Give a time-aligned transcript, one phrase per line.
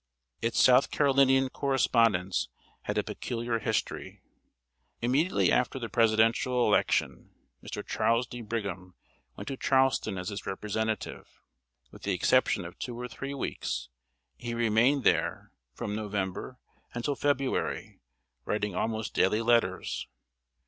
[0.41, 2.49] Its South Carolinian correspondence
[2.85, 4.23] had a peculiar history.
[4.99, 7.29] Immediately after the Presidential election,
[7.63, 7.85] Mr.
[7.85, 8.41] Charles D.
[8.41, 8.95] Brigham
[9.35, 11.43] went to Charleston as its representative.
[11.91, 13.89] With the exception of two or three weeks,
[14.37, 16.57] he remained there from November
[16.95, 17.99] until February,
[18.43, 20.07] writing almost daily letters.